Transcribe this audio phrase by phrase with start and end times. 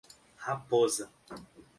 [0.45, 1.05] Raposa